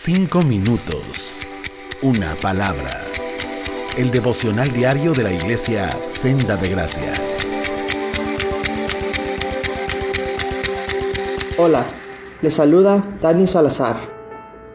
Cinco 0.00 0.42
minutos. 0.42 1.40
Una 2.02 2.36
palabra. 2.40 3.02
El 3.96 4.12
devocional 4.12 4.70
diario 4.70 5.12
de 5.12 5.24
la 5.24 5.32
iglesia 5.32 5.88
Senda 6.06 6.56
de 6.56 6.68
Gracia. 6.68 7.14
Hola, 11.58 11.84
les 12.42 12.54
saluda 12.54 13.04
Dani 13.20 13.48
Salazar. 13.48 13.96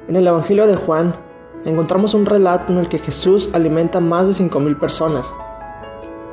En 0.09 0.17
el 0.17 0.27
Evangelio 0.27 0.67
de 0.67 0.75
Juan 0.75 1.15
encontramos 1.63 2.13
un 2.13 2.25
relato 2.25 2.73
en 2.73 2.79
el 2.79 2.89
que 2.89 2.99
Jesús 2.99 3.49
alimenta 3.53 3.99
a 3.99 4.01
más 4.01 4.27
de 4.27 4.33
cinco 4.33 4.59
mil 4.59 4.75
personas. 4.75 5.33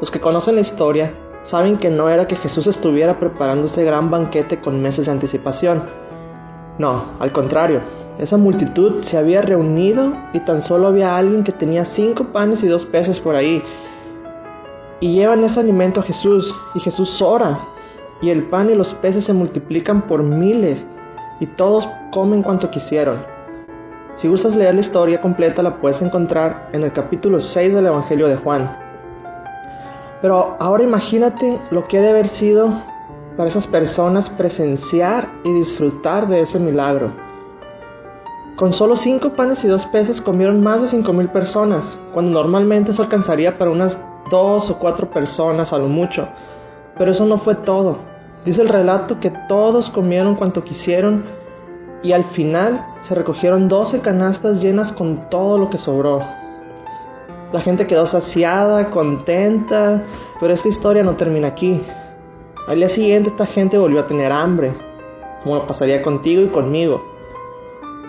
Los 0.00 0.10
que 0.10 0.18
conocen 0.18 0.56
la 0.56 0.62
historia 0.62 1.14
saben 1.44 1.78
que 1.78 1.90
no 1.90 2.08
era 2.10 2.26
que 2.26 2.34
Jesús 2.34 2.66
estuviera 2.66 3.20
preparando 3.20 3.66
ese 3.66 3.84
gran 3.84 4.10
banquete 4.10 4.60
con 4.60 4.82
meses 4.82 5.06
de 5.06 5.12
anticipación. 5.12 5.88
No, 6.78 7.12
al 7.20 7.30
contrario, 7.30 7.82
esa 8.20 8.36
multitud 8.36 9.02
se 9.02 9.16
había 9.16 9.40
reunido 9.40 10.12
y 10.34 10.40
tan 10.40 10.60
solo 10.60 10.88
había 10.88 11.16
alguien 11.16 11.42
que 11.42 11.52
tenía 11.52 11.86
cinco 11.86 12.24
panes 12.24 12.62
y 12.62 12.68
dos 12.68 12.84
peces 12.84 13.18
por 13.18 13.34
ahí. 13.34 13.62
Y 15.00 15.14
llevan 15.14 15.42
ese 15.42 15.60
alimento 15.60 16.00
a 16.00 16.02
Jesús 16.02 16.54
y 16.74 16.80
Jesús 16.80 17.22
ora 17.22 17.58
y 18.20 18.28
el 18.28 18.42
pan 18.42 18.68
y 18.68 18.74
los 18.74 18.92
peces 18.92 19.24
se 19.24 19.32
multiplican 19.32 20.02
por 20.02 20.22
miles 20.22 20.86
y 21.40 21.46
todos 21.46 21.88
comen 22.10 22.42
cuanto 22.42 22.70
quisieron. 22.70 23.16
Si 24.16 24.28
gustas 24.28 24.54
leer 24.54 24.74
la 24.74 24.82
historia 24.82 25.22
completa 25.22 25.62
la 25.62 25.80
puedes 25.80 26.02
encontrar 26.02 26.68
en 26.74 26.82
el 26.82 26.92
capítulo 26.92 27.40
6 27.40 27.72
del 27.72 27.86
Evangelio 27.86 28.28
de 28.28 28.36
Juan. 28.36 28.70
Pero 30.20 30.56
ahora 30.60 30.82
imagínate 30.82 31.58
lo 31.70 31.88
que 31.88 31.96
debe 31.96 32.10
haber 32.10 32.28
sido 32.28 32.70
para 33.38 33.48
esas 33.48 33.66
personas 33.66 34.28
presenciar 34.28 35.26
y 35.42 35.54
disfrutar 35.54 36.28
de 36.28 36.42
ese 36.42 36.58
milagro. 36.58 37.29
Con 38.60 38.74
solo 38.74 38.94
cinco 38.94 39.30
panes 39.30 39.64
y 39.64 39.68
dos 39.68 39.86
peces 39.86 40.20
comieron 40.20 40.62
más 40.62 40.82
de 40.82 40.86
cinco 40.86 41.14
mil 41.14 41.30
personas, 41.30 41.98
cuando 42.12 42.32
normalmente 42.32 42.90
eso 42.90 43.00
alcanzaría 43.00 43.56
para 43.56 43.70
unas 43.70 43.98
dos 44.30 44.68
o 44.68 44.78
cuatro 44.78 45.10
personas 45.10 45.72
a 45.72 45.78
lo 45.78 45.86
mucho. 45.86 46.28
Pero 46.98 47.10
eso 47.10 47.24
no 47.24 47.38
fue 47.38 47.54
todo. 47.54 47.96
Dice 48.44 48.60
el 48.60 48.68
relato 48.68 49.18
que 49.18 49.30
todos 49.48 49.88
comieron 49.88 50.34
cuanto 50.34 50.62
quisieron 50.62 51.24
y 52.02 52.12
al 52.12 52.22
final 52.22 52.84
se 53.00 53.14
recogieron 53.14 53.66
12 53.66 54.00
canastas 54.00 54.60
llenas 54.60 54.92
con 54.92 55.30
todo 55.30 55.56
lo 55.56 55.70
que 55.70 55.78
sobró. 55.78 56.22
La 57.54 57.62
gente 57.62 57.86
quedó 57.86 58.04
saciada, 58.04 58.90
contenta, 58.90 60.02
pero 60.38 60.52
esta 60.52 60.68
historia 60.68 61.02
no 61.02 61.16
termina 61.16 61.48
aquí. 61.48 61.82
Al 62.68 62.76
día 62.76 62.90
siguiente 62.90 63.30
esta 63.30 63.46
gente 63.46 63.78
volvió 63.78 64.00
a 64.00 64.06
tener 64.06 64.30
hambre, 64.30 64.74
como 65.44 65.66
pasaría 65.66 66.02
contigo 66.02 66.42
y 66.42 66.48
conmigo. 66.48 67.09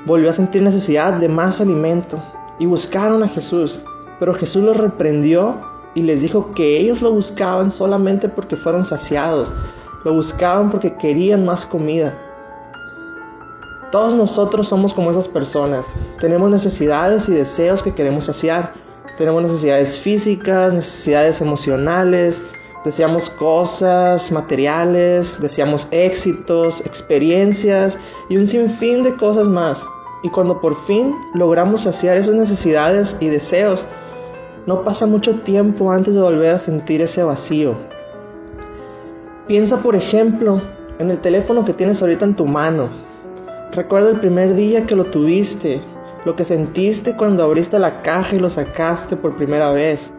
Volvió 0.06 0.32
a 0.32 0.34
sentir 0.34 0.64
necesidad 0.64 1.14
de 1.14 1.28
más 1.28 1.62
alimento 1.62 2.22
y 2.58 2.66
buscaron 2.66 3.22
a 3.22 3.28
Jesús, 3.28 3.80
pero 4.20 4.34
Jesús 4.34 4.64
los 4.64 4.78
reprendió 4.78 5.62
y 5.94 6.02
les 6.02 6.22
dijo 6.22 6.52
que 6.54 6.80
ellos 6.80 7.02
lo 7.02 7.12
buscaban 7.12 7.72
solamente 7.72 8.28
porque 8.28 8.56
fueron 8.56 8.84
saciados, 8.84 9.52
lo 10.04 10.14
buscaban 10.14 10.72
porque 10.72 10.96
querían 10.96 11.46
más 11.46 11.66
comida. 11.66 12.18
Todos 13.92 14.16
nosotros 14.16 14.70
somos 14.70 14.94
como 14.94 15.12
esas 15.12 15.28
personas, 15.28 15.86
tenemos 16.20 16.50
necesidades 16.50 17.30
y 17.30 17.34
deseos 17.34 17.84
que 17.84 17.94
queremos 17.94 18.26
saciar, 18.26 18.74
tenemos 19.18 19.44
necesidades 19.44 20.00
físicas, 20.00 20.74
necesidades 20.74 21.42
emocionales, 21.42 22.42
deseamos 22.84 23.30
cosas 23.30 24.32
materiales, 24.32 25.38
deseamos 25.40 25.88
éxitos, 25.92 26.82
experiencias 26.82 27.98
y 28.30 28.38
un 28.38 28.48
sinfín 28.48 29.04
de 29.04 29.16
cosas 29.16 29.48
más. 29.48 29.86
Y 30.24 30.30
cuando 30.30 30.60
por 30.60 30.76
fin 30.86 31.16
logramos 31.34 31.84
saciar 31.84 32.18
esas 32.18 32.36
necesidades 32.36 33.18
y 33.20 33.28
deseos, 33.28 33.88
no 34.68 34.84
pasa 34.84 35.08
mucho 35.08 35.40
tiempo 35.40 35.92
antes 35.92 36.14
de 36.14 36.22
volver 36.22 36.56
a 36.56 36.60
sentir 36.60 37.02
ese 37.02 37.24
vacío. 37.24 37.76
Piensa 39.48 39.82
por 39.82 39.96
ejemplo 39.96 40.62
en 41.00 41.10
el 41.10 41.20
teléfono 41.20 41.66
que 41.66 41.74
tienes 41.74 42.02
ahorita 42.02 42.26
en 42.26 42.36
tu 42.36 42.46
mano. 42.46 42.90
Recuerda 43.74 44.10
el 44.10 44.20
primer 44.20 44.54
día 44.54 44.86
que 44.86 44.96
lo 44.96 45.06
tuviste, 45.06 45.82
lo 46.26 46.36
que 46.36 46.46
sentiste 46.46 47.16
cuando 47.16 47.44
abriste 47.44 47.80
la 47.80 48.02
caja 48.02 48.36
y 48.36 48.40
lo 48.40 48.50
sacaste 48.50 49.16
por 49.16 49.36
primera 49.36 49.72
vez. 49.72 50.14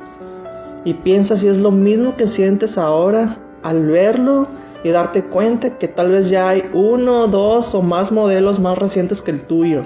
Y 0.84 0.94
piensa 0.94 1.36
si 1.36 1.48
es 1.48 1.58
lo 1.58 1.70
mismo 1.70 2.16
que 2.16 2.26
sientes 2.26 2.76
ahora 2.76 3.38
al 3.62 3.86
verlo 3.86 4.48
y 4.84 4.90
darte 4.90 5.24
cuenta 5.24 5.78
que 5.78 5.88
tal 5.88 6.10
vez 6.10 6.28
ya 6.28 6.48
hay 6.48 6.64
uno, 6.72 7.28
dos 7.28 7.74
o 7.74 7.82
más 7.82 8.10
modelos 8.10 8.58
más 8.58 8.78
recientes 8.78 9.22
que 9.22 9.30
el 9.30 9.42
tuyo. 9.42 9.84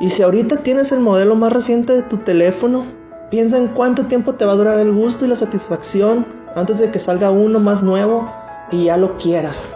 Y 0.00 0.10
si 0.10 0.22
ahorita 0.22 0.58
tienes 0.58 0.92
el 0.92 1.00
modelo 1.00 1.34
más 1.34 1.52
reciente 1.52 1.94
de 1.94 2.02
tu 2.02 2.18
teléfono, 2.18 2.84
piensa 3.30 3.56
en 3.56 3.68
cuánto 3.68 4.06
tiempo 4.06 4.34
te 4.34 4.44
va 4.44 4.52
a 4.52 4.56
durar 4.56 4.78
el 4.78 4.92
gusto 4.92 5.24
y 5.24 5.28
la 5.28 5.36
satisfacción 5.36 6.26
antes 6.54 6.78
de 6.78 6.90
que 6.90 6.98
salga 6.98 7.30
uno 7.30 7.58
más 7.58 7.82
nuevo 7.82 8.30
y 8.70 8.84
ya 8.84 8.96
lo 8.96 9.16
quieras. 9.16 9.74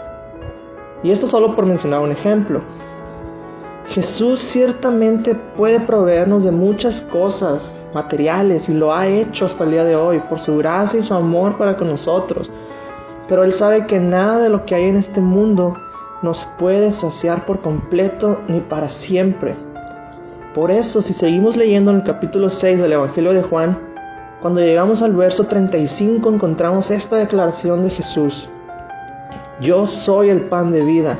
Y 1.02 1.10
esto 1.10 1.26
solo 1.26 1.54
por 1.56 1.66
mencionar 1.66 2.00
un 2.00 2.12
ejemplo. 2.12 2.60
Jesús 3.86 4.40
ciertamente 4.40 5.34
puede 5.34 5.80
proveernos 5.80 6.44
de 6.44 6.52
muchas 6.52 7.02
cosas 7.02 7.74
materiales 7.94 8.68
y 8.68 8.74
lo 8.74 8.92
ha 8.94 9.06
hecho 9.06 9.46
hasta 9.46 9.64
el 9.64 9.72
día 9.72 9.84
de 9.84 9.96
hoy 9.96 10.20
por 10.20 10.40
su 10.40 10.56
gracia 10.56 11.00
y 11.00 11.02
su 11.02 11.14
amor 11.14 11.56
para 11.58 11.76
con 11.76 11.88
nosotros. 11.88 12.50
Pero 13.28 13.44
Él 13.44 13.52
sabe 13.52 13.86
que 13.86 14.00
nada 14.00 14.38
de 14.38 14.48
lo 14.48 14.64
que 14.64 14.74
hay 14.74 14.84
en 14.84 14.96
este 14.96 15.20
mundo 15.20 15.74
nos 16.22 16.46
puede 16.58 16.92
saciar 16.92 17.44
por 17.46 17.60
completo 17.60 18.40
ni 18.48 18.60
para 18.60 18.88
siempre. 18.88 19.56
Por 20.54 20.70
eso, 20.70 21.02
si 21.02 21.14
seguimos 21.14 21.56
leyendo 21.56 21.90
en 21.90 21.98
el 21.98 22.02
capítulo 22.04 22.50
6 22.50 22.80
del 22.80 22.92
Evangelio 22.92 23.32
de 23.32 23.42
Juan, 23.42 23.78
cuando 24.42 24.60
llegamos 24.60 25.02
al 25.02 25.14
verso 25.14 25.44
35 25.44 26.28
encontramos 26.28 26.90
esta 26.90 27.16
declaración 27.16 27.84
de 27.84 27.90
Jesús. 27.90 28.50
Yo 29.60 29.86
soy 29.86 30.30
el 30.30 30.42
pan 30.42 30.72
de 30.72 30.84
vida. 30.84 31.18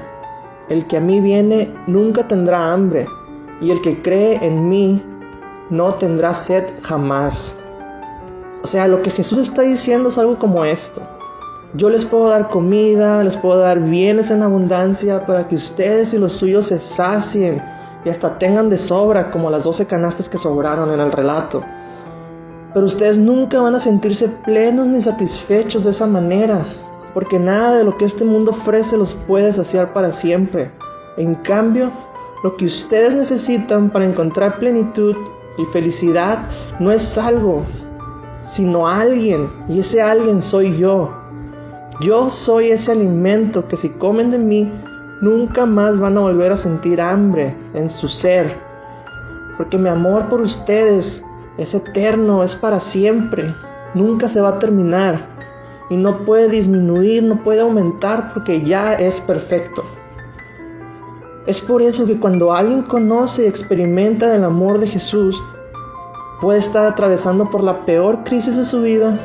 El 0.69 0.87
que 0.87 0.97
a 0.97 1.01
mí 1.01 1.21
viene 1.21 1.73
nunca 1.87 2.27
tendrá 2.27 2.73
hambre, 2.73 3.07
y 3.61 3.71
el 3.71 3.81
que 3.81 4.03
cree 4.03 4.45
en 4.45 4.69
mí 4.69 5.03
no 5.73 5.95
tendrá 5.95 6.35
sed 6.35 6.65
jamás. 6.83 7.55
O 8.63 8.67
sea, 8.67 8.87
lo 8.87 9.01
que 9.01 9.11
Jesús 9.11 9.39
está 9.39 9.63
diciendo 9.63 10.11
es 10.11 10.19
algo 10.19 10.39
como 10.39 10.67
esto. 10.67 11.01
Yo 11.73 11.89
les 11.89 12.05
puedo 12.05 12.29
dar 12.29 12.51
comida, 12.51 13.25
les 13.25 13.39
puedo 13.39 13.59
dar 13.59 13.81
bienes 13.81 14.31
en 14.31 14.43
abundancia 14.43 15.25
para 15.25 15.49
que 15.49 15.55
ustedes 15.55 16.13
y 16.13 16.19
los 16.19 16.35
suyos 16.35 16.67
se 16.67 16.79
sacien 16.79 17.63
y 18.05 18.11
hasta 18.11 18.39
tengan 18.39 18.69
de 18.69 18.77
sobra 18.77 19.31
como 19.31 19.49
las 19.49 19.65
doce 19.65 19.87
canastas 19.87 20.29
que 20.29 20.37
sobraron 20.37 20.93
en 20.93 21.01
el 21.01 21.11
relato. 21.11 21.63
Pero 22.75 22.85
ustedes 22.85 23.17
nunca 23.17 23.59
van 23.63 23.75
a 23.75 23.81
sentirse 23.81 24.29
plenos 24.29 24.87
ni 24.89 25.01
satisfechos 25.01 25.85
de 25.85 25.91
esa 25.91 26.07
manera, 26.07 26.67
porque 27.15 27.39
nada 27.39 27.79
de 27.79 27.85
lo 27.85 27.97
que 27.97 28.05
este 28.05 28.25
mundo 28.25 28.51
ofrece 28.51 28.99
los 28.99 29.15
puede 29.15 29.55
saciar 29.55 29.95
para 29.95 30.13
siempre. 30.13 30.71
En 31.17 31.35
cambio, 31.37 31.91
lo 32.45 32.59
que 32.59 32.67
ustedes 32.67 33.15
necesitan 33.15 33.89
para 33.89 34.05
encontrar 34.05 34.59
plenitud 34.59 35.17
y 35.59 35.65
felicidad 35.67 36.49
no 36.81 36.93
es 36.93 37.17
algo, 37.19 37.65
sino 38.47 38.89
alguien, 38.89 39.51
y 39.69 39.81
ese 39.81 40.03
alguien 40.03 40.43
soy 40.43 40.77
yo. 40.77 41.13
Yo 42.01 42.29
soy 42.29 42.71
ese 42.71 42.93
alimento 42.93 43.67
que 43.69 43.77
si 43.77 43.89
comen 43.89 44.31
de 44.31 44.39
mí, 44.39 44.73
nunca 45.21 45.67
más 45.67 45.99
van 45.99 46.19
a 46.19 46.23
volver 46.23 46.53
a 46.53 46.57
sentir 46.57 47.01
hambre 47.01 47.55
en 47.75 47.89
su 47.89 48.09
ser, 48.09 48.57
porque 49.57 49.79
mi 49.79 49.89
amor 49.89 50.29
por 50.29 50.41
ustedes 50.41 51.23
es 51.59 51.75
eterno, 51.75 52.43
es 52.43 52.57
para 52.57 52.81
siempre, 52.81 53.55
nunca 53.95 54.29
se 54.29 54.41
va 54.41 54.51
a 54.51 54.59
terminar 54.59 55.33
y 55.91 55.97
no 55.97 56.25
puede 56.25 56.49
disminuir, 56.49 57.23
no 57.23 57.43
puede 57.43 57.61
aumentar 57.61 58.33
porque 58.33 58.63
ya 58.63 58.95
es 58.95 59.21
perfecto. 59.21 59.85
Es 61.47 61.61
por 61.61 61.83
eso 61.83 62.07
que 62.07 62.21
cuando 62.21 62.53
alguien 62.53 62.83
conoce 62.83 63.43
y 63.43 63.47
experimenta 63.47 64.35
el 64.35 64.45
amor 64.45 64.79
de 64.79 64.87
Jesús, 64.87 65.43
puede 66.41 66.61
estar 66.61 66.87
atravesando 66.87 67.51
por 67.51 67.65
la 67.65 67.85
peor 67.85 68.23
crisis 68.23 68.57
de 68.57 68.65
su 68.65 68.81
vida, 68.81 69.19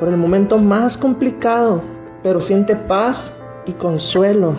por 0.00 0.08
el 0.08 0.16
momento 0.16 0.56
más 0.56 0.96
complicado, 0.96 1.82
pero 2.22 2.40
siente 2.40 2.74
paz 2.74 3.30
y 3.66 3.72
consuelo. 3.72 4.56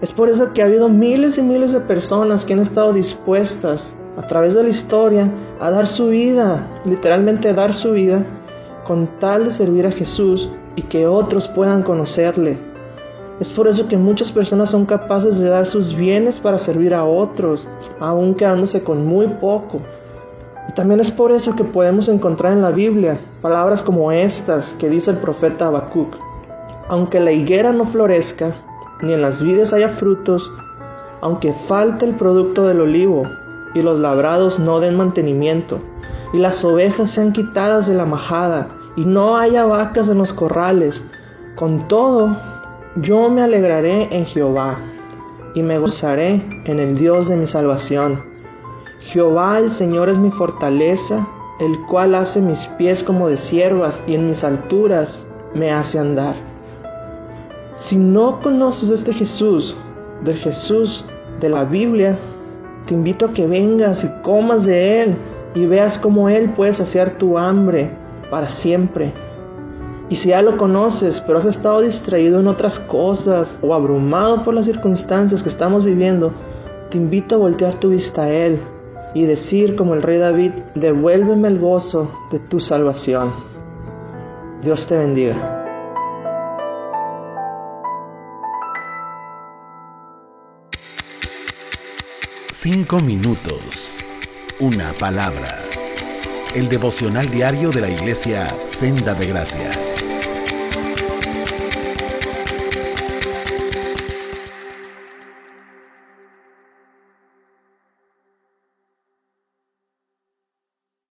Es 0.00 0.12
por 0.14 0.30
eso 0.30 0.54
que 0.54 0.62
ha 0.62 0.66
habido 0.66 0.88
miles 0.88 1.36
y 1.36 1.42
miles 1.42 1.72
de 1.72 1.80
personas 1.80 2.46
que 2.46 2.54
han 2.54 2.60
estado 2.60 2.94
dispuestas 2.94 3.94
a 4.16 4.26
través 4.26 4.54
de 4.54 4.62
la 4.62 4.70
historia 4.70 5.30
a 5.60 5.70
dar 5.70 5.86
su 5.86 6.08
vida, 6.08 6.66
literalmente 6.86 7.52
dar 7.52 7.74
su 7.74 7.92
vida 7.92 8.24
con 8.84 9.06
tal 9.18 9.44
de 9.44 9.50
servir 9.50 9.86
a 9.86 9.90
Jesús 9.90 10.50
y 10.76 10.82
que 10.82 11.06
otros 11.06 11.46
puedan 11.46 11.82
conocerle. 11.82 12.73
Es 13.40 13.50
por 13.50 13.66
eso 13.66 13.88
que 13.88 13.96
muchas 13.96 14.30
personas 14.30 14.70
son 14.70 14.86
capaces 14.86 15.40
de 15.40 15.48
dar 15.48 15.66
sus 15.66 15.94
bienes 15.94 16.38
para 16.38 16.58
servir 16.58 16.94
a 16.94 17.04
otros, 17.04 17.66
aun 17.98 18.34
quedándose 18.34 18.82
con 18.82 19.04
muy 19.04 19.26
poco. 19.26 19.80
Y 20.68 20.72
también 20.72 21.00
es 21.00 21.10
por 21.10 21.32
eso 21.32 21.56
que 21.56 21.64
podemos 21.64 22.08
encontrar 22.08 22.52
en 22.52 22.62
la 22.62 22.70
Biblia 22.70 23.18
palabras 23.42 23.82
como 23.82 24.12
estas 24.12 24.74
que 24.78 24.88
dice 24.88 25.10
el 25.10 25.18
profeta 25.18 25.66
Habacuc. 25.66 26.16
Aunque 26.88 27.18
la 27.18 27.32
higuera 27.32 27.72
no 27.72 27.84
florezca, 27.84 28.54
ni 29.02 29.12
en 29.12 29.22
las 29.22 29.42
vides 29.42 29.72
haya 29.72 29.88
frutos, 29.88 30.52
aunque 31.20 31.52
falte 31.52 32.04
el 32.04 32.14
producto 32.14 32.68
del 32.68 32.82
olivo, 32.82 33.24
y 33.74 33.82
los 33.82 33.98
labrados 33.98 34.60
no 34.60 34.78
den 34.78 34.96
mantenimiento, 34.96 35.80
y 36.32 36.38
las 36.38 36.64
ovejas 36.64 37.10
sean 37.10 37.32
quitadas 37.32 37.86
de 37.86 37.94
la 37.94 38.06
majada, 38.06 38.68
y 38.96 39.04
no 39.04 39.36
haya 39.36 39.64
vacas 39.64 40.08
en 40.08 40.18
los 40.18 40.32
corrales. 40.32 41.04
Con 41.56 41.88
todo, 41.88 42.36
yo 42.96 43.28
me 43.28 43.42
alegraré 43.42 44.08
en 44.14 44.24
Jehová, 44.24 44.78
y 45.54 45.62
me 45.62 45.78
gozaré 45.78 46.42
en 46.64 46.78
el 46.78 46.96
Dios 46.96 47.28
de 47.28 47.36
mi 47.36 47.46
salvación. 47.46 48.22
Jehová 49.00 49.58
el 49.58 49.72
Señor 49.72 50.08
es 50.08 50.18
mi 50.18 50.30
fortaleza, 50.30 51.26
el 51.60 51.78
cual 51.86 52.14
hace 52.14 52.40
mis 52.40 52.66
pies 52.78 53.02
como 53.02 53.28
de 53.28 53.36
siervas, 53.36 54.02
y 54.06 54.14
en 54.14 54.28
mis 54.28 54.44
alturas 54.44 55.26
me 55.54 55.72
hace 55.72 55.98
andar. 55.98 56.36
Si 57.74 57.96
no 57.96 58.40
conoces 58.40 58.90
este 58.90 59.12
Jesús, 59.12 59.76
del 60.22 60.36
Jesús 60.38 61.04
de 61.40 61.48
la 61.48 61.64
Biblia, 61.64 62.16
te 62.86 62.94
invito 62.94 63.26
a 63.26 63.32
que 63.32 63.46
vengas 63.46 64.04
y 64.04 64.08
comas 64.22 64.64
de 64.64 65.02
Él 65.02 65.16
y 65.54 65.66
veas 65.66 65.98
cómo 65.98 66.28
Él 66.28 66.50
puede 66.50 66.72
saciar 66.72 67.18
tu 67.18 67.38
hambre 67.38 67.90
para 68.30 68.48
siempre. 68.48 69.12
Y 70.10 70.16
si 70.16 70.28
ya 70.28 70.42
lo 70.42 70.56
conoces, 70.56 71.20
pero 71.20 71.38
has 71.38 71.46
estado 71.46 71.80
distraído 71.80 72.40
en 72.40 72.46
otras 72.46 72.78
cosas 72.78 73.56
o 73.62 73.74
abrumado 73.74 74.42
por 74.42 74.54
las 74.54 74.66
circunstancias 74.66 75.42
que 75.42 75.48
estamos 75.48 75.84
viviendo, 75.84 76.32
te 76.90 76.98
invito 76.98 77.36
a 77.36 77.38
voltear 77.38 77.74
tu 77.76 77.88
vista 77.90 78.22
a 78.22 78.30
Él 78.30 78.60
y 79.14 79.24
decir 79.24 79.76
como 79.76 79.94
el 79.94 80.02
rey 80.02 80.18
David, 80.18 80.52
devuélveme 80.74 81.48
el 81.48 81.58
gozo 81.58 82.10
de 82.30 82.38
tu 82.40 82.60
salvación. 82.60 83.32
Dios 84.62 84.86
te 84.86 84.96
bendiga. 84.96 85.62
Cinco 92.50 93.00
minutos. 93.00 93.98
Una 94.60 94.92
palabra. 94.94 95.83
El 96.54 96.68
devocional 96.68 97.30
diario 97.30 97.72
de 97.72 97.80
la 97.80 97.90
iglesia 97.90 98.56
Senda 98.64 99.12
de 99.12 99.26
Gracia. 99.26 100.03